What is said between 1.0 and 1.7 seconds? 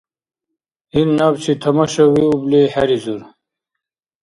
набчи